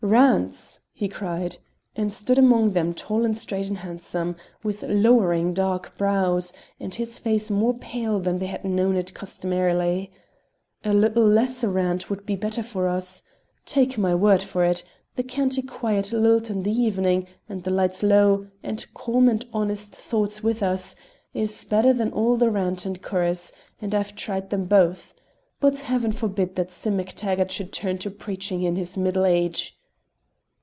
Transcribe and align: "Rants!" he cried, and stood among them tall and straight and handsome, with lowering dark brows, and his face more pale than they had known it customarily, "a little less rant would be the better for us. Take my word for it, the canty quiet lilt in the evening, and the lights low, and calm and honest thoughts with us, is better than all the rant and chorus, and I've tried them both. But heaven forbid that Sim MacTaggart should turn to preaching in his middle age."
"Rants!" 0.03 0.79
he 0.91 1.07
cried, 1.07 1.57
and 1.95 2.11
stood 2.11 2.39
among 2.39 2.71
them 2.71 2.91
tall 2.95 3.23
and 3.23 3.37
straight 3.37 3.67
and 3.67 3.77
handsome, 3.77 4.35
with 4.63 4.81
lowering 4.81 5.53
dark 5.53 5.95
brows, 5.95 6.51
and 6.79 6.93
his 6.95 7.19
face 7.19 7.51
more 7.51 7.75
pale 7.75 8.19
than 8.19 8.39
they 8.39 8.47
had 8.47 8.65
known 8.65 8.97
it 8.97 9.13
customarily, 9.13 10.09
"a 10.83 10.91
little 10.95 11.23
less 11.23 11.63
rant 11.63 12.09
would 12.09 12.25
be 12.25 12.33
the 12.33 12.39
better 12.41 12.63
for 12.63 12.87
us. 12.87 13.21
Take 13.63 13.99
my 13.99 14.15
word 14.15 14.41
for 14.41 14.63
it, 14.65 14.81
the 15.17 15.21
canty 15.23 15.61
quiet 15.61 16.11
lilt 16.11 16.49
in 16.49 16.63
the 16.63 16.71
evening, 16.71 17.27
and 17.47 17.61
the 17.63 17.69
lights 17.71 18.01
low, 18.01 18.47
and 18.63 18.83
calm 18.95 19.29
and 19.29 19.45
honest 19.53 19.93
thoughts 19.95 20.41
with 20.41 20.63
us, 20.63 20.95
is 21.35 21.63
better 21.63 21.93
than 21.93 22.11
all 22.11 22.37
the 22.37 22.49
rant 22.49 22.87
and 22.87 23.03
chorus, 23.03 23.53
and 23.79 23.93
I've 23.93 24.15
tried 24.15 24.49
them 24.49 24.65
both. 24.65 25.13
But 25.59 25.77
heaven 25.77 26.11
forbid 26.11 26.55
that 26.55 26.71
Sim 26.71 26.97
MacTaggart 26.97 27.51
should 27.51 27.71
turn 27.71 27.99
to 27.99 28.09
preaching 28.09 28.63
in 28.63 28.75
his 28.77 28.97
middle 28.97 29.27
age." 29.27 29.77